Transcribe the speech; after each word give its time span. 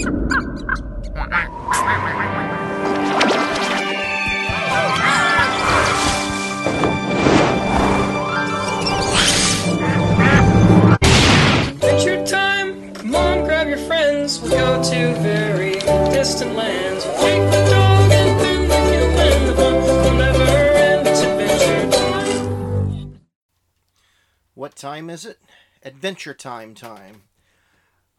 Adventure 0.00 0.16
time! 12.24 12.94
Come 12.94 13.14
on, 13.14 13.44
grab 13.44 13.68
your 13.68 13.76
friends. 13.76 14.40
We'll 14.40 14.52
go 14.52 14.82
to 14.82 15.14
very 15.20 15.74
distant 16.10 16.54
lands. 16.54 17.04
We'll 17.04 17.16
take 17.16 17.50
the 17.50 17.70
dog 17.70 18.10
and 18.10 18.40
then 18.40 18.68
the 18.68 18.76
human. 18.90 19.46
The 19.48 19.54
fun 19.54 19.74
will 19.74 20.14
never 20.14 20.44
end. 20.44 21.06
It's 21.08 21.20
adventure 21.20 21.90
time. 21.90 23.20
What 24.54 24.76
time 24.76 25.10
is 25.10 25.26
it? 25.26 25.38
Adventure 25.82 26.32
Time 26.32 26.74
time. 26.74 27.24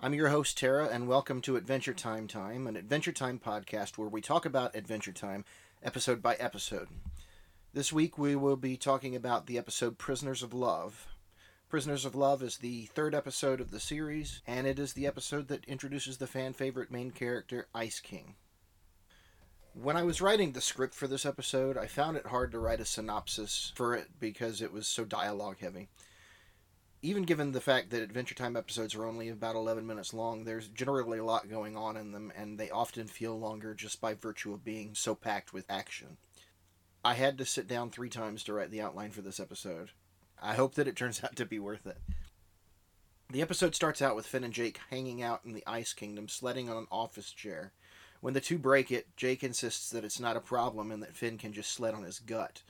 I'm 0.04 0.15
your 0.15 0.29
host, 0.29 0.57
Tara, 0.57 0.88
and 0.88 1.07
welcome 1.07 1.41
to 1.41 1.57
Adventure 1.57 1.93
Time 1.93 2.27
Time, 2.27 2.65
an 2.65 2.75
Adventure 2.75 3.11
Time 3.11 3.37
podcast 3.37 4.00
where 4.00 4.09
we 4.09 4.19
talk 4.19 4.47
about 4.47 4.75
Adventure 4.75 5.11
Time 5.11 5.46
episode 5.83 6.23
by 6.23 6.33
episode. 6.37 6.87
This 7.71 7.93
week 7.93 8.18
we 8.18 8.36
will 8.36 8.56
be 8.56 8.78
talking 8.78 9.15
about 9.15 9.45
the 9.45 9.59
episode 9.59 10.00
Prisoners 10.00 10.42
of 10.42 10.56
Love. 10.56 11.06
Prisoners 11.69 12.04
of 12.04 12.15
Love 12.15 12.42
is 12.42 12.57
the 12.57 12.87
third 12.87 13.14
episode 13.14 13.61
of 13.61 13.69
the 13.69 13.79
series, 13.79 14.42
and 14.47 14.65
it 14.65 14.79
is 14.79 14.93
the 14.93 15.06
episode 15.06 15.50
that 15.50 15.65
introduces 15.65 16.18
the 16.18 16.25
fan 16.25 16.54
favorite 16.54 16.89
main 16.89 17.11
character, 17.11 17.68
Ice 17.75 18.00
King. 18.00 18.33
When 19.75 19.97
I 19.97 20.01
was 20.01 20.20
writing 20.20 20.54
the 20.54 20.61
script 20.61 20.95
for 20.95 21.06
this 21.06 21.28
episode, 21.28 21.78
I 21.78 21.86
found 21.86 22.18
it 22.18 22.25
hard 22.25 22.51
to 22.54 22.59
write 22.59 22.81
a 22.81 22.86
synopsis 22.86 23.71
for 23.75 23.93
it 23.93 24.07
because 24.20 24.64
it 24.64 24.73
was 24.73 24.87
so 24.87 25.06
dialogue 25.06 25.57
heavy 25.59 25.89
even 27.01 27.23
given 27.23 27.51
the 27.51 27.61
fact 27.61 27.89
that 27.89 28.04
Adventure 28.04 28.36
Time 28.36 28.55
episodes 28.55 28.93
are 28.93 29.05
only 29.05 29.29
about 29.29 29.55
11 29.55 29.87
minutes 29.87 30.14
long, 30.14 30.43
there's 30.43 30.68
generally 30.68 31.18
a 31.18 31.25
lot 31.25 31.50
going 31.50 31.75
on 31.75 31.97
in 31.97 32.11
them, 32.11 32.31
and 32.36 32.59
they 32.59 32.69
often 32.69 33.08
feel 33.08 33.39
longer 33.39 33.73
just 33.73 34.00
by 34.00 34.14
virtue 34.14 34.53
of 34.53 34.64
being 34.64 34.94
so 34.94 35.16
packed 35.16 35.52
with 35.52 35.66
action. 35.70 36.17
I 37.03 37.16
had 37.16 37.39
to 37.39 37.45
sit 37.45 37.67
down 37.67 37.89
three 37.89 38.09
times 38.09 38.44
to 38.44 38.53
write 38.53 38.70
the 38.70 38.81
outline 38.81 39.09
for 39.09 39.22
this 39.22 39.39
episode. 39.39 39.89
I 40.39 40.53
hope 40.53 40.76
that 40.76 40.88
it 40.88 40.95
turns 40.95 41.23
out 41.23 41.36
to 41.38 41.45
be 41.45 41.58
worth 41.58 41.88
it. 41.88 41.98
The 43.31 43.42
episode 43.42 43.73
starts 43.73 44.02
out 44.02 44.16
with 44.16 44.28
Finn 44.28 44.44
and 44.44 44.54
Jake 44.54 44.80
hanging 44.89 45.23
out 45.23 45.42
in 45.44 45.54
the 45.54 45.64
Ice 45.66 45.94
Kingdom, 45.94 46.28
sledding 46.28 46.70
on 46.70 46.78
an 46.78 46.88
office 46.92 47.31
chair. 47.31 47.72
When 48.20 48.36
the 48.36 48.42
two 48.42 48.59
break 48.59 48.92
it, 48.92 49.08
Jake 49.16 49.44
insists 49.44 49.89
that 49.89 50.04
it's 50.04 50.20
not 50.20 50.38
a 50.38 50.42
problem 50.42 50.92
and 50.92 51.02
that 51.02 51.16
Finn 51.16 51.39
can 51.39 51.54
just 51.54 51.72
sled 51.72 51.95
on 51.95 52.04
his 52.04 52.20
gut. 52.20 52.61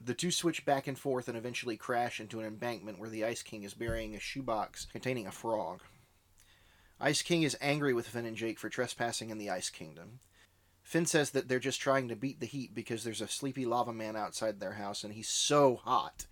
The 0.00 0.14
two 0.14 0.30
switch 0.30 0.64
back 0.64 0.86
and 0.86 0.98
forth 0.98 1.28
and 1.28 1.36
eventually 1.36 1.76
crash 1.76 2.20
into 2.20 2.38
an 2.38 2.46
embankment 2.46 2.98
where 2.98 3.10
the 3.10 3.24
Ice 3.24 3.42
King 3.42 3.64
is 3.64 3.74
burying 3.74 4.14
a 4.14 4.20
shoebox 4.20 4.84
containing 4.84 5.26
a 5.26 5.32
frog. 5.32 5.80
Ice 7.00 7.22
King 7.22 7.42
is 7.42 7.56
angry 7.60 7.92
with 7.92 8.08
Finn 8.08 8.26
and 8.26 8.36
Jake 8.36 8.58
for 8.58 8.68
trespassing 8.68 9.30
in 9.30 9.38
the 9.38 9.50
Ice 9.50 9.70
Kingdom. 9.70 10.20
Finn 10.82 11.04
says 11.04 11.30
that 11.30 11.48
they're 11.48 11.58
just 11.58 11.80
trying 11.80 12.08
to 12.08 12.16
beat 12.16 12.40
the 12.40 12.46
heat 12.46 12.74
because 12.74 13.04
there's 13.04 13.20
a 13.20 13.28
sleepy 13.28 13.66
lava 13.66 13.92
man 13.92 14.16
outside 14.16 14.58
their 14.58 14.72
house 14.72 15.04
and 15.04 15.14
he's 15.14 15.28
so 15.28 15.76
hot. 15.76 16.26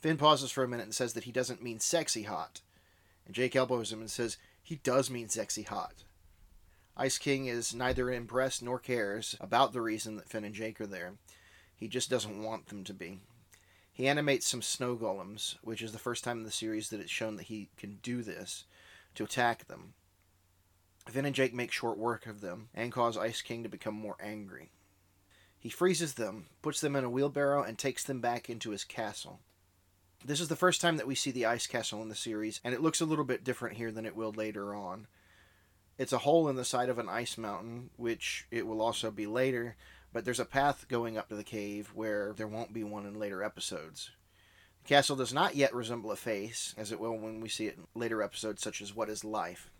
Finn 0.00 0.16
pauses 0.16 0.50
for 0.50 0.64
a 0.64 0.68
minute 0.68 0.84
and 0.84 0.94
says 0.94 1.12
that 1.12 1.24
he 1.24 1.32
doesn't 1.32 1.62
mean 1.62 1.80
sexy 1.80 2.22
hot. 2.22 2.62
And 3.26 3.34
Jake 3.34 3.54
elbows 3.54 3.92
him 3.92 4.00
and 4.00 4.10
says 4.10 4.38
he 4.62 4.76
does 4.76 5.10
mean 5.10 5.28
sexy 5.28 5.62
hot. 5.62 6.04
Ice 6.96 7.18
King 7.18 7.46
is 7.46 7.74
neither 7.74 8.10
impressed 8.10 8.62
nor 8.62 8.78
cares 8.78 9.36
about 9.40 9.72
the 9.72 9.82
reason 9.82 10.16
that 10.16 10.28
Finn 10.28 10.44
and 10.44 10.54
Jake 10.54 10.80
are 10.80 10.86
there. 10.86 11.14
He 11.76 11.88
just 11.88 12.10
doesn't 12.10 12.42
want 12.42 12.66
them 12.66 12.82
to 12.84 12.94
be. 12.94 13.20
He 13.92 14.08
animates 14.08 14.46
some 14.46 14.62
snow 14.62 14.96
golems, 14.96 15.56
which 15.62 15.80
is 15.82 15.92
the 15.92 15.98
first 15.98 16.24
time 16.24 16.38
in 16.38 16.44
the 16.44 16.50
series 16.50 16.90
that 16.90 17.00
it's 17.00 17.10
shown 17.10 17.36
that 17.36 17.44
he 17.44 17.68
can 17.76 17.98
do 18.02 18.22
this, 18.22 18.64
to 19.14 19.24
attack 19.24 19.68
them. 19.68 19.94
Finn 21.08 21.24
and 21.24 21.34
Jake 21.34 21.54
make 21.54 21.72
short 21.72 21.96
work 21.96 22.26
of 22.26 22.40
them 22.40 22.68
and 22.74 22.92
cause 22.92 23.16
Ice 23.16 23.40
King 23.40 23.62
to 23.62 23.68
become 23.68 23.94
more 23.94 24.16
angry. 24.20 24.70
He 25.58 25.70
freezes 25.70 26.14
them, 26.14 26.46
puts 26.62 26.80
them 26.80 26.96
in 26.96 27.04
a 27.04 27.10
wheelbarrow, 27.10 27.62
and 27.62 27.78
takes 27.78 28.04
them 28.04 28.20
back 28.20 28.50
into 28.50 28.70
his 28.70 28.84
castle. 28.84 29.40
This 30.24 30.40
is 30.40 30.48
the 30.48 30.56
first 30.56 30.80
time 30.80 30.96
that 30.96 31.06
we 31.06 31.14
see 31.14 31.30
the 31.30 31.46
ice 31.46 31.66
castle 31.66 32.02
in 32.02 32.08
the 32.08 32.14
series, 32.14 32.60
and 32.64 32.74
it 32.74 32.82
looks 32.82 33.00
a 33.00 33.06
little 33.06 33.24
bit 33.24 33.44
different 33.44 33.76
here 33.76 33.92
than 33.92 34.06
it 34.06 34.16
will 34.16 34.32
later 34.32 34.74
on. 34.74 35.06
It's 35.98 36.12
a 36.12 36.18
hole 36.18 36.48
in 36.48 36.56
the 36.56 36.64
side 36.64 36.88
of 36.88 36.98
an 36.98 37.08
ice 37.08 37.38
mountain, 37.38 37.90
which 37.96 38.46
it 38.50 38.66
will 38.66 38.82
also 38.82 39.10
be 39.10 39.26
later, 39.26 39.76
but 40.16 40.24
there's 40.24 40.40
a 40.40 40.46
path 40.46 40.86
going 40.88 41.18
up 41.18 41.28
to 41.28 41.34
the 41.34 41.44
cave 41.44 41.90
where 41.94 42.32
there 42.38 42.48
won't 42.48 42.72
be 42.72 42.82
one 42.82 43.04
in 43.04 43.18
later 43.18 43.42
episodes. 43.42 44.12
The 44.82 44.88
castle 44.88 45.14
does 45.14 45.34
not 45.34 45.56
yet 45.56 45.74
resemble 45.74 46.10
a 46.10 46.16
face, 46.16 46.74
as 46.78 46.90
it 46.90 46.98
will 46.98 47.18
when 47.18 47.42
we 47.42 47.50
see 47.50 47.66
it 47.66 47.76
in 47.76 47.86
later 47.94 48.22
episodes 48.22 48.62
such 48.62 48.80
as 48.80 48.96
What 48.96 49.10
is 49.10 49.24
Life. 49.26 49.70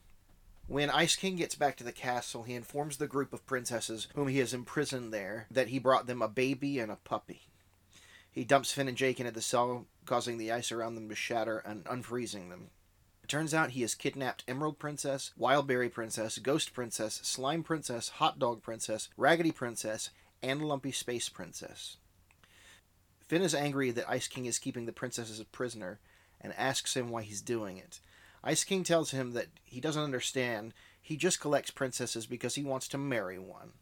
When 0.66 0.90
Ice 0.90 1.16
King 1.16 1.36
gets 1.36 1.54
back 1.54 1.74
to 1.78 1.84
the 1.84 1.90
castle, 1.90 2.42
he 2.42 2.52
informs 2.52 2.98
the 2.98 3.06
group 3.06 3.32
of 3.32 3.46
princesses 3.46 4.08
whom 4.14 4.28
he 4.28 4.36
has 4.40 4.52
imprisoned 4.52 5.10
there 5.10 5.46
that 5.50 5.68
he 5.68 5.78
brought 5.78 6.06
them 6.06 6.20
a 6.20 6.28
baby 6.28 6.80
and 6.80 6.92
a 6.92 6.96
puppy. 6.96 7.48
He 8.30 8.44
dumps 8.44 8.72
Finn 8.72 8.88
and 8.88 8.96
Jake 8.98 9.18
into 9.18 9.32
the 9.32 9.40
cell, 9.40 9.86
causing 10.04 10.36
the 10.36 10.52
ice 10.52 10.70
around 10.70 10.96
them 10.96 11.08
to 11.08 11.14
shatter 11.14 11.60
and 11.64 11.82
unfreezing 11.86 12.50
them. 12.50 12.68
It 13.26 13.30
turns 13.30 13.54
out 13.54 13.70
he 13.70 13.80
has 13.80 13.96
kidnapped 13.96 14.44
Emerald 14.46 14.78
Princess, 14.78 15.32
Wildberry 15.36 15.90
Princess, 15.90 16.38
Ghost 16.38 16.72
Princess, 16.74 17.20
Slime 17.24 17.64
Princess, 17.64 18.10
Hot 18.10 18.38
Dog 18.38 18.62
Princess, 18.62 19.08
Raggedy 19.16 19.50
Princess, 19.50 20.10
and 20.42 20.62
a 20.62 20.66
Lumpy 20.66 20.92
Space 20.92 21.28
Princess. 21.28 21.96
Finn 23.26 23.42
is 23.42 23.54
angry 23.54 23.90
that 23.90 24.08
Ice 24.08 24.28
King 24.28 24.46
is 24.46 24.58
keeping 24.58 24.86
the 24.86 24.92
princesses 24.92 25.40
a 25.40 25.44
prisoner 25.44 25.98
and 26.40 26.52
asks 26.56 26.96
him 26.96 27.08
why 27.08 27.22
he's 27.22 27.40
doing 27.40 27.76
it. 27.76 28.00
Ice 28.44 28.62
King 28.62 28.84
tells 28.84 29.10
him 29.10 29.32
that 29.32 29.48
he 29.64 29.80
doesn't 29.80 30.02
understand, 30.02 30.72
he 31.02 31.16
just 31.16 31.40
collects 31.40 31.70
princesses 31.70 32.26
because 32.26 32.54
he 32.54 32.62
wants 32.62 32.86
to 32.88 32.98
marry 32.98 33.38
one. 33.38 33.72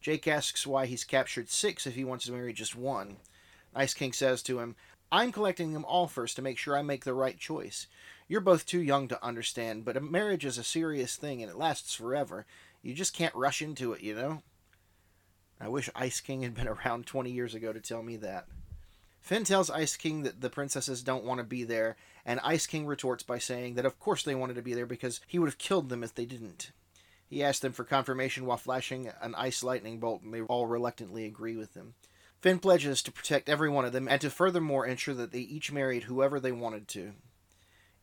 Jake 0.00 0.26
asks 0.28 0.66
why 0.66 0.86
he's 0.86 1.04
captured 1.04 1.50
six 1.50 1.86
if 1.86 1.94
he 1.94 2.04
wants 2.04 2.24
to 2.26 2.32
marry 2.32 2.52
just 2.52 2.76
one. 2.76 3.16
Ice 3.74 3.94
King 3.94 4.12
says 4.12 4.42
to 4.44 4.60
him, 4.60 4.76
I'm 5.12 5.32
collecting 5.32 5.72
them 5.72 5.84
all 5.84 6.06
first 6.06 6.36
to 6.36 6.42
make 6.42 6.56
sure 6.56 6.76
I 6.76 6.82
make 6.82 7.04
the 7.04 7.14
right 7.14 7.38
choice. 7.38 7.88
You're 8.28 8.40
both 8.40 8.64
too 8.64 8.80
young 8.80 9.08
to 9.08 9.24
understand, 9.24 9.84
but 9.84 9.96
a 9.96 10.00
marriage 10.00 10.44
is 10.44 10.56
a 10.56 10.64
serious 10.64 11.16
thing 11.16 11.42
and 11.42 11.50
it 11.50 11.58
lasts 11.58 11.94
forever. 11.94 12.46
You 12.82 12.94
just 12.94 13.12
can't 13.12 13.34
rush 13.34 13.60
into 13.60 13.92
it, 13.92 14.02
you 14.02 14.14
know? 14.14 14.42
I 15.60 15.68
wish 15.68 15.90
Ice 15.94 16.20
King 16.20 16.42
had 16.42 16.54
been 16.54 16.68
around 16.86 17.06
20 17.06 17.30
years 17.30 17.54
ago 17.54 17.72
to 17.72 17.80
tell 17.80 18.02
me 18.02 18.16
that. 18.16 18.46
Finn 19.20 19.44
tells 19.44 19.70
Ice 19.70 19.96
King 19.96 20.22
that 20.22 20.40
the 20.40 20.48
princesses 20.48 21.02
don't 21.02 21.24
want 21.24 21.38
to 21.38 21.44
be 21.44 21.62
there, 21.62 21.96
and 22.24 22.40
Ice 22.42 22.66
King 22.66 22.86
retorts 22.86 23.22
by 23.22 23.38
saying 23.38 23.74
that 23.74 23.84
of 23.84 24.00
course 24.00 24.22
they 24.22 24.34
wanted 24.34 24.54
to 24.54 24.62
be 24.62 24.72
there 24.72 24.86
because 24.86 25.20
he 25.26 25.38
would 25.38 25.48
have 25.48 25.58
killed 25.58 25.88
them 25.88 26.02
if 26.02 26.14
they 26.14 26.24
didn't. 26.24 26.72
He 27.28 27.44
asks 27.44 27.60
them 27.60 27.72
for 27.72 27.84
confirmation 27.84 28.44
while 28.44 28.56
flashing 28.56 29.08
an 29.20 29.36
ice 29.36 29.62
lightning 29.62 30.00
bolt, 30.00 30.22
and 30.22 30.34
they 30.34 30.40
all 30.40 30.66
reluctantly 30.66 31.26
agree 31.26 31.54
with 31.54 31.74
him. 31.74 31.94
Finn 32.40 32.58
pledges 32.58 33.02
to 33.02 33.12
protect 33.12 33.48
every 33.48 33.68
one 33.68 33.84
of 33.84 33.92
them 33.92 34.08
and 34.08 34.20
to 34.22 34.30
furthermore 34.30 34.86
ensure 34.86 35.14
that 35.14 35.30
they 35.30 35.40
each 35.40 35.70
married 35.70 36.04
whoever 36.04 36.40
they 36.40 36.50
wanted 36.50 36.88
to. 36.88 37.12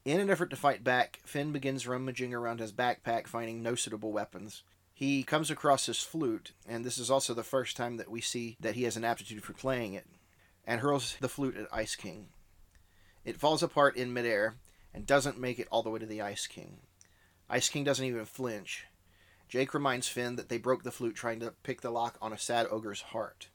In 0.06 0.22
an 0.22 0.30
effort 0.30 0.50
to 0.52 0.56
fight 0.56 0.84
back, 0.84 1.20
Finn 1.26 1.52
begins 1.52 1.88
rummaging 1.88 2.34
around 2.34 2.62
his 2.62 2.72
backpack, 2.72 3.28
finding 3.28 3.62
no 3.62 3.76
suitable 3.76 4.14
weapons. 4.14 4.64
He 4.98 5.22
comes 5.22 5.52
across 5.52 5.86
his 5.86 6.02
flute, 6.02 6.54
and 6.68 6.84
this 6.84 6.98
is 6.98 7.12
also 7.12 7.36
the 7.36 7.44
first 7.44 7.78
time 7.78 7.98
that 7.98 8.10
we 8.10 8.20
see 8.20 8.58
that 8.60 8.74
he 8.74 8.82
has 8.86 8.98
an 8.98 9.04
aptitude 9.04 9.44
for 9.44 9.54
playing 9.54 9.94
it, 9.94 10.08
and 10.66 10.82
hurls 10.82 11.18
the 11.22 11.30
flute 11.30 11.56
at 11.56 11.68
Ice 11.72 11.96
King. 11.96 12.30
It 13.24 13.40
falls 13.40 13.62
apart 13.62 13.96
in 13.96 14.12
midair 14.12 14.56
and 14.96 15.06
doesn't 15.06 15.40
make 15.40 15.60
it 15.60 15.68
all 15.70 15.84
the 15.84 15.92
way 15.92 16.00
to 16.00 16.08
the 16.08 16.24
Ice 16.24 16.48
King. 16.48 16.80
Ice 17.48 17.70
King 17.70 17.84
doesn't 17.84 18.08
even 18.08 18.26
flinch. 18.26 18.88
Jake 19.48 19.76
reminds 19.76 20.08
Finn 20.08 20.36
that 20.36 20.50
they 20.50 20.58
broke 20.58 20.82
the 20.82 20.92
flute 20.92 21.16
trying 21.16 21.42
to 21.42 21.54
pick 21.62 21.82
the 21.82 21.92
lock 21.92 22.18
on 22.20 22.34
a 22.34 22.38
sad 22.40 22.66
ogre's 22.72 23.02
heart. 23.02 23.50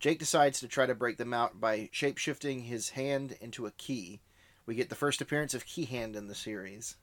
Jake 0.00 0.18
decides 0.18 0.58
to 0.58 0.66
try 0.66 0.84
to 0.84 0.96
break 0.96 1.16
them 1.16 1.32
out 1.32 1.60
by 1.60 1.88
shapeshifting 1.94 2.64
his 2.64 2.90
hand 2.90 3.36
into 3.40 3.66
a 3.66 3.70
key. 3.70 4.20
We 4.66 4.74
get 4.74 4.88
the 4.88 4.96
first 4.96 5.20
appearance 5.20 5.54
of 5.54 5.64
Key 5.64 5.84
Hand 5.84 6.16
in 6.16 6.26
the 6.26 6.34
series. 6.34 6.96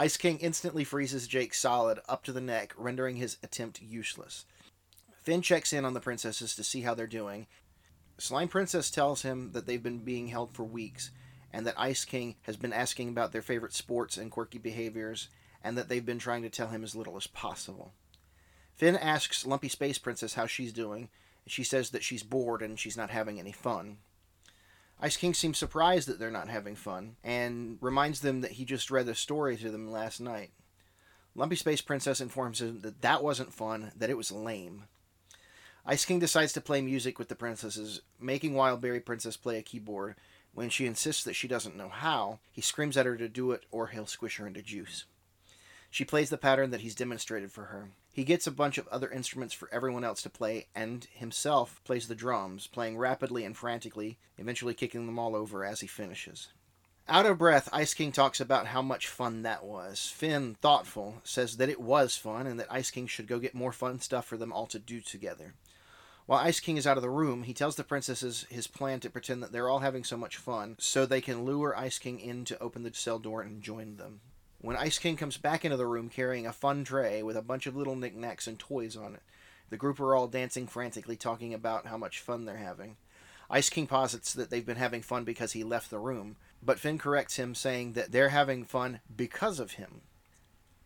Ice 0.00 0.16
King 0.16 0.38
instantly 0.38 0.82
freezes 0.82 1.28
Jake 1.28 1.52
solid 1.52 2.00
up 2.08 2.24
to 2.24 2.32
the 2.32 2.40
neck, 2.40 2.72
rendering 2.78 3.16
his 3.16 3.36
attempt 3.42 3.82
useless. 3.82 4.46
Finn 5.22 5.42
checks 5.42 5.74
in 5.74 5.84
on 5.84 5.92
the 5.92 6.00
princesses 6.00 6.56
to 6.56 6.64
see 6.64 6.80
how 6.80 6.94
they're 6.94 7.06
doing. 7.06 7.46
Slime 8.16 8.48
Princess 8.48 8.90
tells 8.90 9.20
him 9.20 9.52
that 9.52 9.66
they've 9.66 9.82
been 9.82 9.98
being 9.98 10.28
held 10.28 10.54
for 10.54 10.64
weeks, 10.64 11.10
and 11.52 11.66
that 11.66 11.78
Ice 11.78 12.06
King 12.06 12.36
has 12.44 12.56
been 12.56 12.72
asking 12.72 13.10
about 13.10 13.32
their 13.32 13.42
favorite 13.42 13.74
sports 13.74 14.16
and 14.16 14.30
quirky 14.30 14.56
behaviors, 14.56 15.28
and 15.62 15.76
that 15.76 15.90
they've 15.90 16.06
been 16.06 16.18
trying 16.18 16.44
to 16.44 16.48
tell 16.48 16.68
him 16.68 16.82
as 16.82 16.96
little 16.96 17.18
as 17.18 17.26
possible. 17.26 17.92
Finn 18.76 18.96
asks 18.96 19.44
Lumpy 19.44 19.68
Space 19.68 19.98
Princess 19.98 20.32
how 20.32 20.46
she's 20.46 20.72
doing, 20.72 21.10
and 21.44 21.52
she 21.52 21.62
says 21.62 21.90
that 21.90 22.04
she's 22.04 22.22
bored 22.22 22.62
and 22.62 22.80
she's 22.80 22.96
not 22.96 23.10
having 23.10 23.38
any 23.38 23.52
fun. 23.52 23.98
Ice 25.02 25.16
King 25.16 25.32
seems 25.32 25.56
surprised 25.56 26.08
that 26.08 26.18
they're 26.18 26.30
not 26.30 26.48
having 26.48 26.76
fun, 26.76 27.16
and 27.24 27.78
reminds 27.80 28.20
them 28.20 28.42
that 28.42 28.52
he 28.52 28.64
just 28.66 28.90
read 28.90 29.06
the 29.06 29.14
story 29.14 29.56
to 29.56 29.70
them 29.70 29.90
last 29.90 30.20
night. 30.20 30.50
Lumpy 31.34 31.56
Space 31.56 31.80
Princess 31.80 32.20
informs 32.20 32.60
him 32.60 32.80
that 32.82 33.00
that 33.00 33.22
wasn't 33.22 33.54
fun, 33.54 33.92
that 33.96 34.10
it 34.10 34.16
was 34.16 34.30
lame. 34.30 34.84
Ice 35.86 36.04
King 36.04 36.18
decides 36.18 36.52
to 36.52 36.60
play 36.60 36.82
music 36.82 37.18
with 37.18 37.28
the 37.28 37.34
princesses, 37.34 38.02
making 38.20 38.52
Wildberry 38.52 39.02
Princess 39.02 39.36
play 39.36 39.58
a 39.58 39.62
keyboard. 39.62 40.16
When 40.52 40.68
she 40.68 40.84
insists 40.84 41.24
that 41.24 41.34
she 41.34 41.48
doesn't 41.48 41.76
know 41.76 41.88
how, 41.88 42.40
he 42.50 42.60
screams 42.60 42.96
at 42.96 43.06
her 43.06 43.16
to 43.16 43.28
do 43.28 43.52
it 43.52 43.64
or 43.70 43.86
he'll 43.86 44.06
squish 44.06 44.36
her 44.36 44.46
into 44.46 44.62
juice. 44.62 45.04
She 45.88 46.04
plays 46.04 46.28
the 46.28 46.36
pattern 46.36 46.70
that 46.70 46.82
he's 46.82 46.94
demonstrated 46.94 47.50
for 47.50 47.66
her. 47.66 47.90
He 48.12 48.24
gets 48.24 48.46
a 48.46 48.52
bunch 48.52 48.76
of 48.76 48.88
other 48.88 49.10
instruments 49.10 49.54
for 49.54 49.72
everyone 49.72 50.04
else 50.04 50.22
to 50.22 50.30
play, 50.30 50.66
and 50.74 51.06
himself 51.12 51.80
plays 51.84 52.08
the 52.08 52.14
drums, 52.14 52.66
playing 52.66 52.98
rapidly 52.98 53.44
and 53.44 53.56
frantically, 53.56 54.18
eventually 54.36 54.74
kicking 54.74 55.06
them 55.06 55.18
all 55.18 55.36
over 55.36 55.64
as 55.64 55.80
he 55.80 55.86
finishes. 55.86 56.48
Out 57.08 57.26
of 57.26 57.38
breath, 57.38 57.68
Ice 57.72 57.94
King 57.94 58.12
talks 58.12 58.40
about 58.40 58.66
how 58.66 58.82
much 58.82 59.08
fun 59.08 59.42
that 59.42 59.64
was. 59.64 60.06
Finn, 60.06 60.56
thoughtful, 60.60 61.20
says 61.24 61.56
that 61.56 61.68
it 61.68 61.80
was 61.80 62.16
fun 62.16 62.46
and 62.46 62.58
that 62.60 62.70
Ice 62.70 62.90
King 62.90 63.06
should 63.06 63.26
go 63.26 63.38
get 63.38 63.54
more 63.54 63.72
fun 63.72 64.00
stuff 64.00 64.26
for 64.26 64.36
them 64.36 64.52
all 64.52 64.66
to 64.66 64.78
do 64.78 65.00
together. 65.00 65.54
While 66.26 66.38
Ice 66.38 66.60
King 66.60 66.76
is 66.76 66.86
out 66.86 66.96
of 66.96 67.02
the 67.02 67.10
room, 67.10 67.42
he 67.42 67.54
tells 67.54 67.74
the 67.74 67.82
princesses 67.82 68.46
his 68.48 68.68
plan 68.68 69.00
to 69.00 69.10
pretend 69.10 69.42
that 69.42 69.50
they're 69.50 69.68
all 69.68 69.80
having 69.80 70.04
so 70.04 70.16
much 70.16 70.36
fun 70.36 70.76
so 70.78 71.04
they 71.04 71.20
can 71.20 71.44
lure 71.44 71.76
Ice 71.76 71.98
King 71.98 72.20
in 72.20 72.44
to 72.44 72.62
open 72.62 72.84
the 72.84 72.94
cell 72.94 73.18
door 73.18 73.42
and 73.42 73.60
join 73.60 73.96
them. 73.96 74.20
When 74.62 74.76
Ice 74.76 74.98
King 74.98 75.16
comes 75.16 75.38
back 75.38 75.64
into 75.64 75.78
the 75.78 75.86
room 75.86 76.10
carrying 76.10 76.46
a 76.46 76.52
fun 76.52 76.84
tray 76.84 77.22
with 77.22 77.34
a 77.34 77.42
bunch 77.42 77.66
of 77.66 77.74
little 77.74 77.96
knickknacks 77.96 78.46
and 78.46 78.58
toys 78.58 78.94
on 78.94 79.14
it, 79.14 79.22
the 79.70 79.78
group 79.78 79.98
are 79.98 80.14
all 80.14 80.26
dancing 80.26 80.66
frantically, 80.66 81.16
talking 81.16 81.54
about 81.54 81.86
how 81.86 81.96
much 81.96 82.20
fun 82.20 82.44
they're 82.44 82.58
having. 82.58 82.96
Ice 83.48 83.70
King 83.70 83.86
posits 83.86 84.34
that 84.34 84.50
they've 84.50 84.66
been 84.66 84.76
having 84.76 85.00
fun 85.00 85.24
because 85.24 85.52
he 85.52 85.64
left 85.64 85.88
the 85.88 85.98
room, 85.98 86.36
but 86.62 86.78
Finn 86.78 86.98
corrects 86.98 87.36
him, 87.36 87.54
saying 87.54 87.94
that 87.94 88.12
they're 88.12 88.28
having 88.28 88.64
fun 88.64 89.00
because 89.16 89.60
of 89.60 89.72
him. 89.72 90.02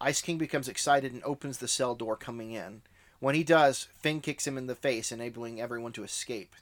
Ice 0.01 0.23
King 0.23 0.39
becomes 0.39 0.69
excited 0.69 1.13
and 1.13 1.23
opens 1.25 1.59
the 1.59 1.67
cell 1.67 1.97
door 1.97 2.17
coming 2.17 2.53
in. 2.53 2.83
When 3.19 3.35
he 3.35 3.43
does, 3.43 3.89
Finn 3.99 4.21
kicks 4.21 4.47
him 4.47 4.57
in 4.57 4.69
the 4.69 4.77
face, 4.77 5.11
enabling 5.11 5.61
everyone 5.61 5.93
to 5.93 6.05
escape. 6.05 6.55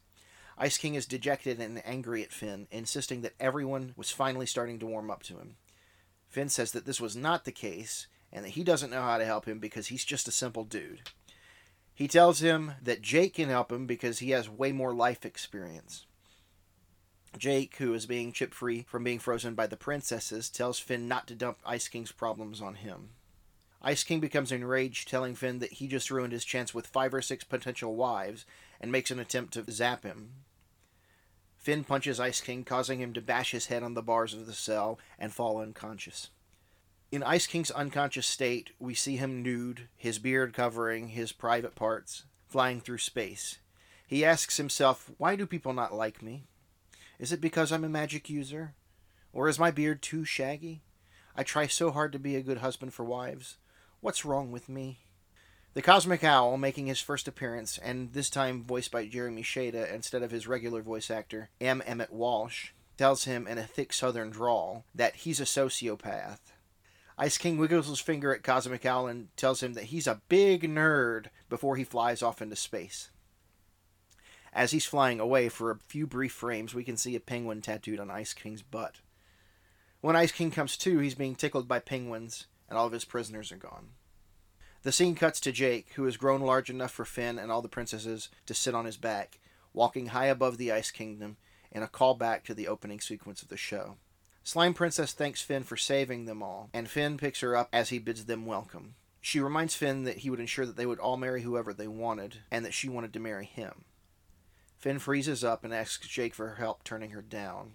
Ice 0.57 0.79
King 0.79 0.95
is 0.95 1.05
dejected 1.05 1.61
and 1.61 1.87
angry 1.87 2.23
at 2.23 2.33
Finn, 2.33 2.69
insisting 2.71 3.21
that 3.21 3.35
everyone 3.39 3.93
was 3.99 4.11
finally 4.11 4.47
starting 4.47 4.79
to 4.79 4.87
warm 4.87 5.11
up 5.11 5.23
to 5.25 5.35
him. 5.35 5.57
Finn 6.33 6.49
says 6.49 6.73
that 6.73 6.87
this 6.87 6.99
was 6.99 7.15
not 7.15 7.45
the 7.45 7.53
case 7.53 8.07
and 8.33 8.43
that 8.43 8.53
he 8.53 8.65
doesn't 8.65 8.91
know 8.91 9.03
how 9.03 9.19
to 9.19 9.25
help 9.27 9.45
him 9.45 9.59
because 9.59 9.89
he's 9.89 10.05
just 10.05 10.27
a 10.27 10.33
simple 10.33 10.65
dude. 10.65 11.03
He 11.95 12.09
tells 12.09 12.41
him 12.41 12.73
that 12.83 13.03
Jake 13.03 13.35
can 13.35 13.51
help 13.51 13.71
him 13.71 13.87
because 13.87 14.21
he 14.21 14.31
has 14.31 14.49
way 14.49 14.73
more 14.73 14.95
life 14.95 15.27
experience. 15.27 16.07
Jake, 17.37 17.77
who 17.77 17.93
is 17.93 18.07
being 18.07 18.33
chip 18.33 18.55
free 18.55 18.87
from 18.89 19.05
being 19.05 19.19
frozen 19.19 19.55
by 19.55 19.67
the 19.67 19.77
princesses, 19.77 20.49
tells 20.49 20.79
Finn 20.79 21.07
not 21.07 21.27
to 21.27 21.35
dump 21.35 21.59
Ice 21.67 21.87
King's 21.87 22.13
problems 22.13 22.63
on 22.63 22.77
him. 22.77 23.11
Ice 23.83 24.03
King 24.03 24.21
becomes 24.21 24.53
enraged, 24.53 25.09
telling 25.09 25.35
Finn 25.35 25.59
that 25.59 25.75
he 25.75 25.87
just 25.87 26.11
ruined 26.11 26.33
his 26.33 26.47
chance 26.47 26.73
with 26.73 26.87
five 26.87 27.13
or 27.13 27.21
six 27.21 27.45
potential 27.45 27.95
wives 27.95 28.47
and 28.81 28.91
makes 28.91 29.11
an 29.11 29.19
attempt 29.19 29.53
to 29.53 29.71
zap 29.71 30.03
him. 30.03 30.31
Finn 31.63 31.85
punches 31.85 32.19
Ice 32.19 32.41
King, 32.41 32.65
causing 32.65 33.01
him 33.01 33.15
to 33.15 33.21
bash 33.21 33.53
his 33.53 33.67
head 33.67 33.85
on 33.85 33.95
the 33.95 34.03
bars 34.03 34.35
of 34.35 34.47
the 34.47 34.53
cell 34.53 34.99
and 35.17 35.33
fall 35.33 35.59
unconscious. 35.59 36.31
In 37.13 37.23
Ice 37.23 37.47
King's 37.47 37.71
unconscious 37.71 38.27
state, 38.27 38.71
we 38.81 38.95
see 38.95 39.17
him 39.17 39.45
nude, 39.45 39.89
his 39.97 40.19
beard 40.19 40.55
covering 40.55 41.09
his 41.09 41.31
private 41.31 41.77
parts, 41.77 42.25
flying 42.49 42.81
through 42.81 42.99
space. 42.99 43.59
He 44.09 44.25
asks 44.25 44.57
himself, 44.57 45.13
Why 45.19 45.37
do 45.37 45.47
people 45.47 45.73
not 45.73 45.95
like 45.95 46.21
me? 46.21 46.47
Is 47.21 47.31
it 47.31 47.41
because 47.41 47.71
I'm 47.71 47.85
a 47.85 47.89
magic 47.89 48.29
user? 48.29 48.75
Or 49.33 49.49
is 49.49 49.59
my 49.59 49.71
beard 49.71 50.03
too 50.03 50.25
shaggy? 50.25 50.83
I 51.37 51.45
try 51.45 51.69
so 51.69 51.93
hard 51.93 52.11
to 52.13 52.19
be 52.19 52.35
a 52.35 52.43
good 52.43 52.59
husband 52.59 52.93
for 52.93 53.05
wives. 53.05 53.59
What's 54.01 54.25
wrong 54.25 54.51
with 54.51 54.69
me? 54.69 54.99
The 55.75 55.81
Cosmic 55.81 56.23
Owl 56.23 56.59
making 56.59 56.87
his 56.87 57.01
first 57.01 57.27
appearance, 57.27 57.79
and 57.79 58.13
this 58.13 58.29
time 58.29 58.63
voiced 58.63 58.91
by 58.91 59.07
Jeremy 59.07 59.43
Shada 59.43 59.91
instead 59.91 60.23
of 60.23 60.31
his 60.31 60.47
regular 60.47 60.83
voice 60.83 61.11
actor, 61.11 61.49
M. 61.63 61.83
Emmet 61.87 62.13
Walsh, 62.13 62.73
tells 62.99 63.25
him 63.25 63.47
in 63.47 63.57
a 63.57 63.67
thick 63.67 63.95
southern 63.95 64.29
drawl 64.29 64.85
that 64.95 65.17
he's 65.17 65.41
a 65.41 65.45
sociopath. 65.45 66.41
Ice 67.17 67.39
King 67.39 67.57
wiggles 67.57 67.89
his 67.89 68.01
finger 68.01 68.35
at 68.35 68.43
Cosmic 68.43 68.85
Owl 68.85 69.07
and 69.07 69.35
tells 69.35 69.63
him 69.63 69.73
that 69.73 69.85
he's 69.85 70.07
a 70.07 70.21
big 70.29 70.65
nerd 70.65 71.29
before 71.49 71.77
he 71.77 71.85
flies 71.85 72.23
off 72.23 72.43
into 72.43 72.57
space. 72.57 73.09
As 74.53 74.73
he's 74.73 74.85
flying 74.85 75.21
away 75.21 75.49
for 75.49 75.71
a 75.71 75.79
few 75.89 76.07
brief 76.07 76.33
frames, 76.33 76.75
we 76.75 76.85
can 76.85 76.99
see 76.99 77.17
a 77.17 77.21
penguin 77.21 77.63
tattooed 77.63 77.99
on 77.99 78.11
Ice 78.11 78.35
King's 78.35 78.61
butt. 78.61 78.97
When 80.03 80.17
Ice 80.17 80.33
King 80.33 80.51
comes 80.51 80.77
to, 80.79 80.99
he's 80.99 81.15
being 81.15 81.35
tickled 81.35 81.67
by 81.67 81.79
penguins, 81.79 82.47
and 82.69 82.79
all 82.79 82.87
of 82.87 82.93
his 82.93 83.07
prisoners 83.07 83.51
are 83.51 83.57
gone. 83.57 83.93
The 84.83 84.93
scene 84.93 85.15
cuts 85.15 85.39
to 85.41 85.53
Jake, 85.53 85.93
who 85.95 86.05
has 86.05 86.17
grown 86.17 86.41
large 86.41 86.69
enough 86.69 86.91
for 86.91 87.05
Finn 87.05 87.39
and 87.39 87.53
all 87.53 87.63
the 87.63 87.69
princesses 87.69 88.29
to 88.47 88.55
sit 88.55 88.75
on 88.75 88.85
his 88.85 88.97
back, 88.97 89.39
walking 89.73 90.07
high 90.07 90.27
above 90.27 90.59
the 90.59 90.73
Ice 90.73 90.91
Kingdom 90.91 91.37
in 91.71 91.85
a 91.85 91.89
callback 91.89 92.43
to 92.45 92.55
the 92.55 92.67
opening 92.67 93.01
sequence 93.01 93.43
of 93.43 93.49
the 93.49 93.57
show. 93.57 93.97
Slime 94.43 94.75
Princess 94.75 95.13
thanks 95.13 95.41
Finn 95.41 95.63
for 95.63 95.77
saving 95.77 96.25
them 96.25 96.43
all, 96.43 96.69
and 96.75 96.91
Finn 96.91 97.17
picks 97.17 97.41
her 97.41 97.55
up 97.55 97.69
as 97.73 97.91
he 97.91 98.01
bids 98.01 98.25
them 98.25 98.45
welcome. 98.45 98.97
She 99.21 99.39
reminds 99.39 99.77
Finn 99.77 100.03
that 100.03 100.19
he 100.19 100.31
would 100.31 100.41
ensure 100.41 100.67
that 100.67 100.77
they 100.77 100.87
would 100.87 100.99
all 100.99 101.17
marry 101.17 101.43
whoever 101.43 101.73
they 101.73 101.87
wanted, 101.87 102.39
and 102.51 102.65
that 102.65 102.75
she 102.75 102.89
wanted 102.89 103.13
to 103.13 103.21
marry 103.21 103.47
him. 103.47 103.85
Finn 104.79 104.99
freezes 104.99 105.45
up 105.45 105.63
and 105.63 105.73
asks 105.73 106.09
Jake 106.09 106.35
for 106.35 106.57
help 106.57 106.83
turning 106.83 107.11
her 107.11 107.23
down. 107.23 107.75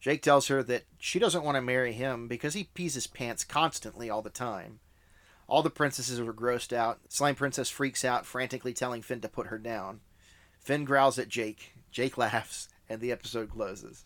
Jake 0.00 0.22
tells 0.22 0.48
her 0.48 0.62
that 0.62 0.84
she 0.98 1.18
doesn't 1.18 1.44
want 1.44 1.56
to 1.56 1.60
marry 1.60 1.92
him 1.92 2.26
because 2.26 2.54
he 2.54 2.64
pees 2.64 2.94
his 2.94 3.06
pants 3.06 3.44
constantly 3.44 4.08
all 4.08 4.22
the 4.22 4.30
time. 4.30 4.80
All 5.48 5.62
the 5.62 5.70
princesses 5.70 6.20
were 6.20 6.34
grossed 6.34 6.72
out. 6.72 7.00
Slime 7.08 7.36
Princess 7.36 7.70
freaks 7.70 8.04
out, 8.04 8.26
frantically 8.26 8.72
telling 8.72 9.02
Finn 9.02 9.20
to 9.20 9.28
put 9.28 9.46
her 9.46 9.58
down. 9.58 10.00
Finn 10.58 10.84
growls 10.84 11.18
at 11.18 11.28
Jake. 11.28 11.74
Jake 11.92 12.18
laughs, 12.18 12.68
and 12.88 13.00
the 13.00 13.12
episode 13.12 13.50
closes. 13.50 14.04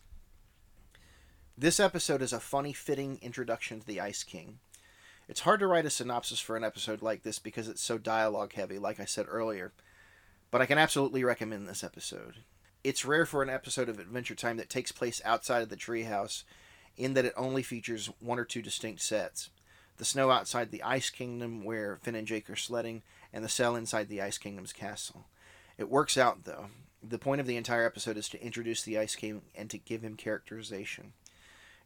This 1.56 1.80
episode 1.80 2.22
is 2.22 2.32
a 2.32 2.40
funny, 2.40 2.72
fitting 2.72 3.18
introduction 3.22 3.80
to 3.80 3.86
the 3.86 4.00
Ice 4.00 4.22
King. 4.22 4.58
It's 5.28 5.40
hard 5.40 5.60
to 5.60 5.66
write 5.66 5.86
a 5.86 5.90
synopsis 5.90 6.40
for 6.40 6.56
an 6.56 6.64
episode 6.64 7.02
like 7.02 7.22
this 7.22 7.38
because 7.38 7.68
it's 7.68 7.82
so 7.82 7.98
dialogue 7.98 8.52
heavy, 8.54 8.78
like 8.78 8.98
I 8.98 9.04
said 9.04 9.26
earlier, 9.28 9.72
but 10.50 10.60
I 10.60 10.66
can 10.66 10.78
absolutely 10.78 11.22
recommend 11.22 11.68
this 11.68 11.84
episode. 11.84 12.36
It's 12.82 13.04
rare 13.04 13.26
for 13.26 13.42
an 13.42 13.50
episode 13.50 13.88
of 13.88 13.98
Adventure 13.98 14.34
Time 14.34 14.56
that 14.56 14.68
takes 14.68 14.90
place 14.90 15.22
outside 15.24 15.62
of 15.62 15.68
the 15.68 15.76
treehouse, 15.76 16.44
in 16.96 17.14
that 17.14 17.24
it 17.24 17.34
only 17.36 17.62
features 17.62 18.10
one 18.20 18.38
or 18.38 18.44
two 18.44 18.60
distinct 18.60 19.02
sets 19.02 19.50
the 20.00 20.06
snow 20.06 20.30
outside 20.30 20.70
the 20.70 20.82
Ice 20.82 21.10
Kingdom 21.10 21.62
where 21.62 21.98
Finn 22.02 22.14
and 22.14 22.26
Jake 22.26 22.48
are 22.48 22.56
sledding, 22.56 23.02
and 23.34 23.44
the 23.44 23.50
cell 23.50 23.76
inside 23.76 24.08
the 24.08 24.22
Ice 24.22 24.38
Kingdom's 24.38 24.72
castle. 24.72 25.26
It 25.76 25.90
works 25.90 26.16
out, 26.16 26.44
though. 26.44 26.68
The 27.02 27.18
point 27.18 27.42
of 27.42 27.46
the 27.46 27.58
entire 27.58 27.84
episode 27.84 28.16
is 28.16 28.26
to 28.30 28.42
introduce 28.42 28.82
the 28.82 28.98
Ice 28.98 29.14
King 29.14 29.42
and 29.54 29.68
to 29.68 29.76
give 29.76 30.00
him 30.00 30.16
characterization. 30.16 31.12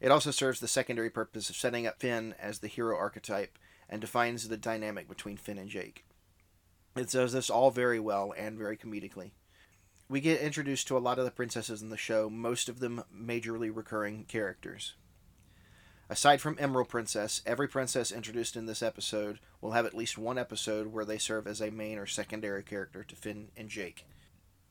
It 0.00 0.12
also 0.12 0.30
serves 0.30 0.60
the 0.60 0.68
secondary 0.68 1.10
purpose 1.10 1.50
of 1.50 1.56
setting 1.56 1.88
up 1.88 1.98
Finn 1.98 2.36
as 2.40 2.60
the 2.60 2.68
hero 2.68 2.96
archetype 2.96 3.58
and 3.88 4.00
defines 4.00 4.46
the 4.46 4.56
dynamic 4.56 5.08
between 5.08 5.36
Finn 5.36 5.58
and 5.58 5.68
Jake. 5.68 6.04
It 6.94 7.10
does 7.10 7.32
this 7.32 7.50
all 7.50 7.72
very 7.72 7.98
well 7.98 8.32
and 8.38 8.56
very 8.56 8.76
comedically. 8.76 9.32
We 10.08 10.20
get 10.20 10.40
introduced 10.40 10.86
to 10.86 10.96
a 10.96 11.00
lot 11.00 11.18
of 11.18 11.24
the 11.24 11.32
princesses 11.32 11.82
in 11.82 11.90
the 11.90 11.96
show, 11.96 12.30
most 12.30 12.68
of 12.68 12.78
them 12.78 13.02
majorly 13.12 13.74
recurring 13.74 14.24
characters. 14.28 14.94
Aside 16.10 16.42
from 16.42 16.56
Emerald 16.60 16.88
Princess, 16.88 17.40
every 17.46 17.66
princess 17.66 18.12
introduced 18.12 18.56
in 18.56 18.66
this 18.66 18.82
episode 18.82 19.40
will 19.62 19.72
have 19.72 19.86
at 19.86 19.94
least 19.94 20.18
one 20.18 20.36
episode 20.36 20.88
where 20.88 21.04
they 21.06 21.16
serve 21.16 21.46
as 21.46 21.62
a 21.62 21.70
main 21.70 21.98
or 21.98 22.04
secondary 22.04 22.62
character 22.62 23.02
to 23.04 23.16
Finn 23.16 23.48
and 23.56 23.70
Jake. 23.70 24.04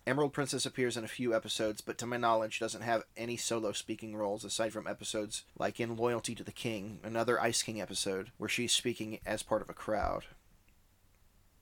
Emerald 0.06 0.34
Princess 0.34 0.66
appears 0.66 0.96
in 0.96 1.04
a 1.04 1.08
few 1.08 1.34
episodes, 1.34 1.82
but 1.82 1.98
to 1.98 2.06
my 2.06 2.18
knowledge 2.18 2.60
doesn't 2.60 2.82
have 2.82 3.06
any 3.18 3.36
solo 3.36 3.72
speaking 3.72 4.16
roles 4.16 4.44
aside 4.44 4.74
from 4.74 4.86
episodes 4.86 5.44
like 5.58 5.80
in 5.80 5.96
Loyalty 5.96 6.36
to 6.36 6.44
the 6.44 6.52
King, 6.52 7.00
another 7.04 7.42
Ice 7.42 7.64
King 7.64 7.82
episode, 7.82 8.32
where 8.38 8.50
she's 8.50 8.74
speaking 8.74 9.20
as 9.26 9.42
part 9.42 9.62
of 9.62 9.70
a 9.70 9.74
crowd. 9.74 10.26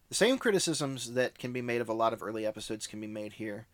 The 0.10 0.16
same 0.16 0.38
criticisms 0.38 1.14
that 1.14 1.38
can 1.38 1.54
be 1.54 1.62
made 1.62 1.80
of 1.80 1.88
a 1.88 1.94
lot 1.94 2.12
of 2.12 2.22
early 2.22 2.46
episodes 2.46 2.88
can 2.88 3.00
be 3.00 3.08
made 3.08 3.34
here. 3.34 3.68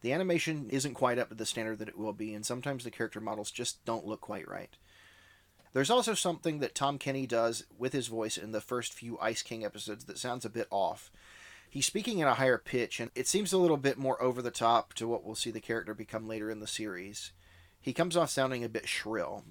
The 0.00 0.12
animation 0.12 0.70
isn't 0.70 0.94
quite 0.94 1.18
up 1.18 1.28
to 1.28 1.34
the 1.34 1.44
standard 1.44 1.78
that 1.80 1.88
it 1.88 1.98
will 1.98 2.14
be, 2.14 2.32
and 2.32 2.46
sometimes 2.46 2.84
the 2.84 2.90
character 2.90 3.20
models 3.20 3.50
just 3.50 3.84
don't 3.84 4.06
look 4.06 4.22
quite 4.22 4.48
right. 4.48 4.74
There's 5.72 5.90
also 5.90 6.14
something 6.14 6.58
that 6.58 6.74
Tom 6.74 6.98
Kenny 6.98 7.26
does 7.26 7.64
with 7.78 7.92
his 7.92 8.08
voice 8.08 8.36
in 8.36 8.52
the 8.52 8.60
first 8.60 8.92
few 8.92 9.18
Ice 9.20 9.42
King 9.42 9.64
episodes 9.64 10.04
that 10.04 10.18
sounds 10.18 10.44
a 10.44 10.50
bit 10.50 10.68
off. 10.70 11.10
He's 11.68 11.86
speaking 11.86 12.18
in 12.18 12.28
a 12.28 12.34
higher 12.34 12.58
pitch, 12.58 13.00
and 13.00 13.10
it 13.14 13.26
seems 13.26 13.52
a 13.52 13.58
little 13.58 13.78
bit 13.78 13.96
more 13.96 14.22
over 14.22 14.42
the 14.42 14.50
top 14.50 14.92
to 14.94 15.08
what 15.08 15.24
we'll 15.24 15.34
see 15.34 15.50
the 15.50 15.60
character 15.60 15.94
become 15.94 16.28
later 16.28 16.50
in 16.50 16.60
the 16.60 16.66
series. 16.66 17.32
He 17.80 17.94
comes 17.94 18.16
off 18.16 18.28
sounding 18.28 18.62
a 18.62 18.68
bit 18.68 18.86
shrill. 18.86 19.44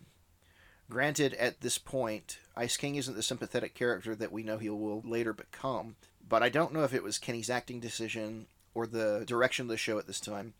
Granted, 0.87 1.33
at 1.35 1.61
this 1.61 1.79
point, 1.79 2.37
Ice 2.55 2.77
King 2.77 2.95
isn't 2.95 3.15
the 3.15 3.23
sympathetic 3.23 3.73
character 3.73 4.13
that 4.15 4.31
we 4.31 4.43
know 4.43 4.59
he 4.59 4.69
will 4.69 5.01
later 5.01 5.33
become, 5.33 5.95
but 6.27 6.43
I 6.43 6.49
don't 6.49 6.73
know 6.73 6.83
if 6.83 6.93
it 6.93 7.01
was 7.01 7.17
Kenny's 7.17 7.49
acting 7.49 7.79
decision 7.79 8.45
or 8.75 8.85
the 8.85 9.23
direction 9.25 9.63
of 9.63 9.69
the 9.69 9.77
show 9.77 9.97
at 9.97 10.05
this 10.05 10.19
time. 10.19 10.53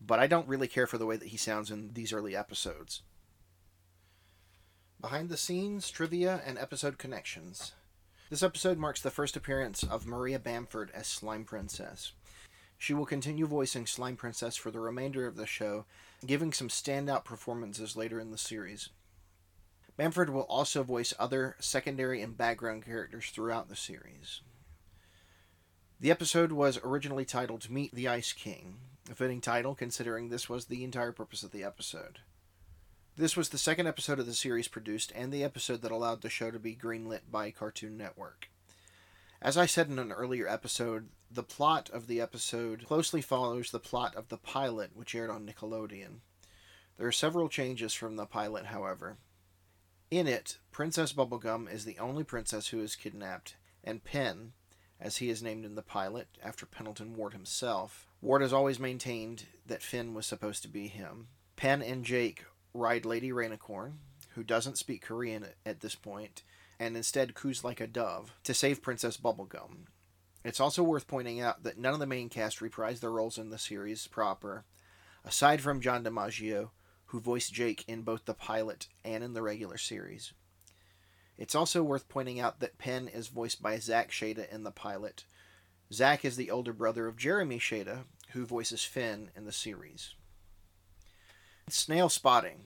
But 0.00 0.18
I 0.18 0.26
don't 0.26 0.48
really 0.48 0.66
care 0.66 0.86
for 0.86 0.98
the 0.98 1.06
way 1.06 1.16
that 1.16 1.28
he 1.28 1.36
sounds 1.36 1.70
in 1.70 1.92
these 1.92 2.12
early 2.12 2.34
episodes. 2.34 3.02
Behind 5.00 5.30
the 5.30 5.38
scenes, 5.38 5.90
trivia, 5.90 6.42
and 6.44 6.58
episode 6.58 6.98
connections. 6.98 7.72
This 8.28 8.42
episode 8.42 8.76
marks 8.76 9.00
the 9.00 9.10
first 9.10 9.34
appearance 9.34 9.82
of 9.82 10.06
Maria 10.06 10.38
Bamford 10.38 10.90
as 10.92 11.06
Slime 11.06 11.44
Princess. 11.44 12.12
She 12.76 12.92
will 12.92 13.06
continue 13.06 13.46
voicing 13.46 13.86
Slime 13.86 14.16
Princess 14.16 14.56
for 14.56 14.70
the 14.70 14.78
remainder 14.78 15.26
of 15.26 15.36
the 15.36 15.46
show, 15.46 15.86
giving 16.26 16.52
some 16.52 16.68
standout 16.68 17.24
performances 17.24 17.96
later 17.96 18.20
in 18.20 18.30
the 18.30 18.36
series. 18.36 18.90
Bamford 19.96 20.28
will 20.28 20.42
also 20.42 20.82
voice 20.82 21.14
other 21.18 21.56
secondary 21.60 22.20
and 22.20 22.36
background 22.36 22.84
characters 22.84 23.30
throughout 23.30 23.70
the 23.70 23.76
series. 23.76 24.42
The 25.98 26.10
episode 26.10 26.52
was 26.52 26.78
originally 26.84 27.24
titled 27.24 27.70
Meet 27.70 27.94
the 27.94 28.08
Ice 28.08 28.34
King, 28.34 28.76
a 29.10 29.14
fitting 29.14 29.40
title 29.40 29.74
considering 29.74 30.28
this 30.28 30.50
was 30.50 30.66
the 30.66 30.84
entire 30.84 31.12
purpose 31.12 31.42
of 31.42 31.52
the 31.52 31.64
episode. 31.64 32.18
This 33.20 33.36
was 33.36 33.50
the 33.50 33.58
second 33.58 33.86
episode 33.86 34.18
of 34.18 34.24
the 34.24 34.32
series 34.32 34.66
produced 34.66 35.12
and 35.14 35.30
the 35.30 35.44
episode 35.44 35.82
that 35.82 35.92
allowed 35.92 36.22
the 36.22 36.30
show 36.30 36.50
to 36.50 36.58
be 36.58 36.74
greenlit 36.74 37.20
by 37.30 37.50
Cartoon 37.50 37.98
Network. 37.98 38.48
As 39.42 39.58
I 39.58 39.66
said 39.66 39.88
in 39.88 39.98
an 39.98 40.10
earlier 40.10 40.48
episode, 40.48 41.10
the 41.30 41.42
plot 41.42 41.90
of 41.90 42.06
the 42.06 42.18
episode 42.18 42.86
closely 42.86 43.20
follows 43.20 43.72
the 43.72 43.78
plot 43.78 44.16
of 44.16 44.30
the 44.30 44.38
pilot, 44.38 44.92
which 44.94 45.14
aired 45.14 45.28
on 45.28 45.46
Nickelodeon. 45.46 46.20
There 46.96 47.06
are 47.06 47.12
several 47.12 47.50
changes 47.50 47.92
from 47.92 48.16
the 48.16 48.24
pilot, 48.24 48.64
however. 48.64 49.18
In 50.10 50.26
it, 50.26 50.56
Princess 50.72 51.12
Bubblegum 51.12 51.70
is 51.70 51.84
the 51.84 51.98
only 51.98 52.24
princess 52.24 52.68
who 52.68 52.80
is 52.80 52.96
kidnapped, 52.96 53.56
and 53.84 54.02
Pen, 54.02 54.52
as 54.98 55.18
he 55.18 55.28
is 55.28 55.42
named 55.42 55.66
in 55.66 55.74
the 55.74 55.82
pilot 55.82 56.28
after 56.42 56.64
Pendleton 56.64 57.14
Ward 57.14 57.34
himself, 57.34 58.06
Ward 58.22 58.40
has 58.40 58.54
always 58.54 58.78
maintained 58.80 59.44
that 59.66 59.82
Finn 59.82 60.14
was 60.14 60.24
supposed 60.24 60.62
to 60.62 60.68
be 60.68 60.88
him. 60.88 61.28
Pen 61.56 61.82
and 61.82 62.06
Jake 62.06 62.44
ride 62.72 63.04
Lady 63.04 63.30
Rainicorn, 63.30 63.94
who 64.34 64.42
doesn't 64.42 64.78
speak 64.78 65.02
Korean 65.02 65.46
at 65.66 65.80
this 65.80 65.94
point, 65.94 66.42
and 66.78 66.96
instead 66.96 67.34
coos 67.34 67.64
like 67.64 67.80
a 67.80 67.86
dove, 67.86 68.32
to 68.44 68.54
save 68.54 68.82
Princess 68.82 69.16
Bubblegum. 69.16 69.86
It's 70.44 70.60
also 70.60 70.82
worth 70.82 71.06
pointing 71.06 71.40
out 71.40 71.64
that 71.64 71.78
none 71.78 71.92
of 71.92 72.00
the 72.00 72.06
main 72.06 72.28
cast 72.28 72.60
reprised 72.60 73.00
their 73.00 73.10
roles 73.10 73.36
in 73.36 73.50
the 73.50 73.58
series 73.58 74.06
proper, 74.06 74.64
aside 75.24 75.60
from 75.60 75.80
John 75.80 76.02
DiMaggio, 76.02 76.70
who 77.06 77.20
voiced 77.20 77.52
Jake 77.52 77.84
in 77.88 78.02
both 78.02 78.24
the 78.24 78.34
pilot 78.34 78.86
and 79.04 79.22
in 79.22 79.34
the 79.34 79.42
regular 79.42 79.76
series. 79.76 80.32
It's 81.36 81.54
also 81.54 81.82
worth 81.82 82.08
pointing 82.08 82.38
out 82.38 82.60
that 82.60 82.78
Pen 82.78 83.08
is 83.08 83.28
voiced 83.28 83.60
by 83.60 83.78
Zach 83.78 84.10
Shada 84.10 84.50
in 84.52 84.62
the 84.62 84.70
pilot. 84.70 85.24
Zach 85.92 86.24
is 86.24 86.36
the 86.36 86.50
older 86.50 86.72
brother 86.72 87.06
of 87.06 87.16
Jeremy 87.16 87.58
Shada, 87.58 88.04
who 88.32 88.46
voices 88.46 88.84
Finn 88.84 89.30
in 89.36 89.44
the 89.44 89.52
series. 89.52 90.14
Snail 91.72 92.08
spotting. 92.08 92.64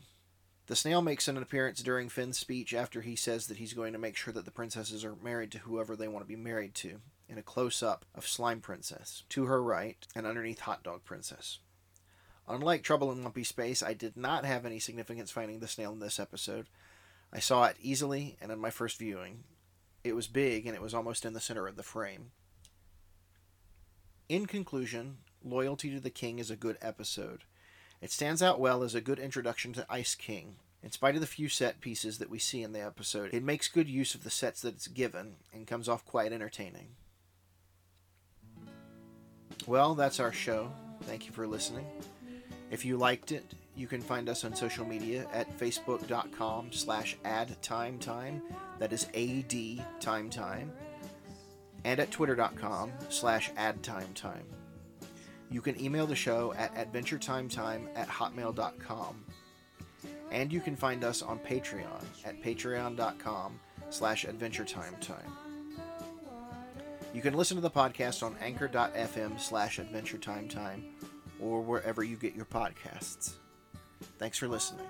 The 0.66 0.76
snail 0.76 1.02
makes 1.02 1.28
an 1.28 1.36
appearance 1.36 1.82
during 1.82 2.08
Finn's 2.08 2.38
speech 2.38 2.72
after 2.72 3.02
he 3.02 3.16
says 3.16 3.46
that 3.46 3.58
he's 3.58 3.74
going 3.74 3.92
to 3.92 3.98
make 3.98 4.16
sure 4.16 4.32
that 4.32 4.46
the 4.46 4.50
princesses 4.50 5.04
are 5.04 5.16
married 5.22 5.52
to 5.52 5.58
whoever 5.58 5.94
they 5.94 6.08
want 6.08 6.24
to 6.24 6.28
be 6.28 6.36
married 6.36 6.74
to, 6.76 7.00
in 7.28 7.36
a 7.36 7.42
close 7.42 7.82
up 7.82 8.06
of 8.14 8.26
Slime 8.26 8.60
Princess, 8.60 9.24
to 9.28 9.44
her 9.44 9.62
right, 9.62 10.06
and 10.14 10.26
underneath 10.26 10.60
Hot 10.60 10.82
Dog 10.82 11.04
Princess. 11.04 11.58
Unlike 12.48 12.82
Trouble 12.82 13.12
in 13.12 13.22
Lumpy 13.22 13.44
Space, 13.44 13.82
I 13.82 13.94
did 13.94 14.16
not 14.16 14.44
have 14.44 14.64
any 14.64 14.78
significance 14.78 15.30
finding 15.30 15.60
the 15.60 15.68
snail 15.68 15.92
in 15.92 16.00
this 16.00 16.20
episode. 16.20 16.68
I 17.32 17.40
saw 17.40 17.64
it 17.64 17.76
easily 17.80 18.36
and 18.40 18.52
in 18.52 18.58
my 18.58 18.70
first 18.70 18.98
viewing. 18.98 19.44
It 20.02 20.14
was 20.14 20.28
big 20.28 20.66
and 20.66 20.74
it 20.74 20.82
was 20.82 20.94
almost 20.94 21.24
in 21.24 21.32
the 21.32 21.40
center 21.40 21.66
of 21.66 21.76
the 21.76 21.82
frame. 21.82 22.30
In 24.28 24.46
conclusion, 24.46 25.18
Loyalty 25.42 25.90
to 25.90 26.00
the 26.00 26.10
King 26.10 26.38
is 26.38 26.50
a 26.50 26.56
good 26.56 26.78
episode. 26.80 27.44
It 28.00 28.10
stands 28.10 28.42
out 28.42 28.60
well 28.60 28.82
as 28.82 28.94
a 28.94 29.00
good 29.00 29.18
introduction 29.18 29.72
to 29.74 29.86
Ice 29.88 30.14
King. 30.14 30.56
In 30.82 30.90
spite 30.90 31.14
of 31.14 31.22
the 31.22 31.26
few 31.26 31.48
set 31.48 31.80
pieces 31.80 32.18
that 32.18 32.28
we 32.28 32.38
see 32.38 32.62
in 32.62 32.72
the 32.72 32.84
episode, 32.84 33.32
it 33.32 33.42
makes 33.42 33.68
good 33.68 33.88
use 33.88 34.14
of 34.14 34.22
the 34.22 34.30
sets 34.30 34.60
that 34.60 34.74
it's 34.74 34.86
given 34.86 35.36
and 35.52 35.66
comes 35.66 35.88
off 35.88 36.04
quite 36.04 36.32
entertaining. 36.32 36.88
Well, 39.66 39.94
that's 39.94 40.20
our 40.20 40.32
show. 40.32 40.70
Thank 41.04 41.26
you 41.26 41.32
for 41.32 41.46
listening. 41.46 41.86
If 42.70 42.84
you 42.84 42.98
liked 42.98 43.32
it, 43.32 43.44
you 43.76 43.86
can 43.86 44.02
find 44.02 44.28
us 44.28 44.44
on 44.44 44.54
social 44.54 44.84
media 44.84 45.26
at 45.32 45.58
facebook.com 45.58 46.72
slash 46.72 47.16
adtimetime, 47.24 48.40
that 48.78 48.92
is 48.92 49.06
A-D 49.14 49.82
time 50.00 50.28
time, 50.28 50.70
and 51.84 51.98
at 51.98 52.10
twitter.com 52.10 52.92
slash 53.08 53.50
adtimetime. 53.52 54.44
You 55.50 55.60
can 55.60 55.80
email 55.80 56.06
the 56.06 56.16
show 56.16 56.52
at 56.54 56.74
adventuretimetime 56.74 57.88
at 57.94 58.08
hotmail.com. 58.08 59.24
And 60.30 60.52
you 60.52 60.60
can 60.60 60.74
find 60.74 61.04
us 61.04 61.22
on 61.22 61.38
Patreon 61.38 62.04
at 62.24 62.42
patreon.com 62.42 63.60
slash 63.90 64.26
adventuretimetime. 64.26 65.30
You 67.14 67.22
can 67.22 67.34
listen 67.34 67.56
to 67.56 67.60
the 67.60 67.70
podcast 67.70 68.24
on 68.24 68.36
anchor.fm 68.40 69.38
slash 69.38 69.78
adventuretimetime 69.78 70.82
or 71.40 71.60
wherever 71.60 72.02
you 72.02 72.16
get 72.16 72.34
your 72.34 72.46
podcasts. 72.46 73.34
Thanks 74.18 74.38
for 74.38 74.48
listening. 74.48 74.86